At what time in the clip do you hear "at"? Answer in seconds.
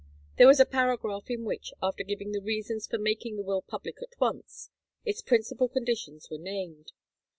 4.01-4.19